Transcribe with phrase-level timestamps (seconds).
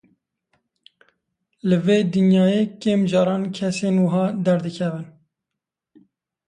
[1.67, 5.07] Li vê dinyayê kêm caran kesên wiha derdikevin.